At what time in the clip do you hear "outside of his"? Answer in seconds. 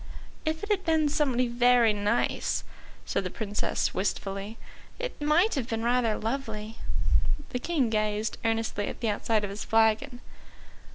9.09-9.63